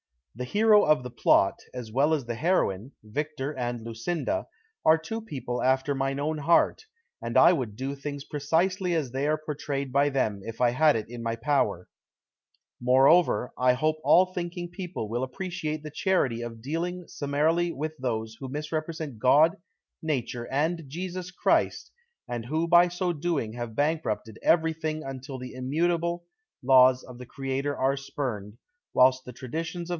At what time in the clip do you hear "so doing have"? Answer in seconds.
22.87-23.75